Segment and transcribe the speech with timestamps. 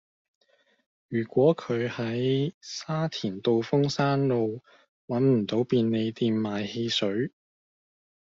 [1.09, 4.63] 如果佢喺沙田道風山路
[5.05, 7.31] 搵唔到便利店買汽水